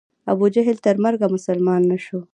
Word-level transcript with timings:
ابوجهل 0.31 0.77
تر 0.85 0.95
مرګه 1.03 1.27
مسلمان 1.35 1.81
نه 1.91 1.97
شو. 2.05 2.19